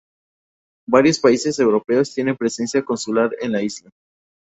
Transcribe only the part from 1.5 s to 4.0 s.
europeos tienen presencia consular en la isla.